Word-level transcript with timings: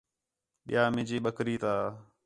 ٻِیا 0.65 0.83
مینجی 0.93 1.17
بکری 1.25 1.55
تا 1.61 1.73